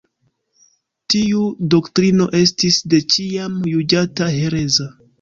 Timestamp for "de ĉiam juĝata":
2.95-4.35